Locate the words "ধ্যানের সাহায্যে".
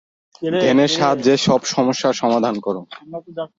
0.61-1.33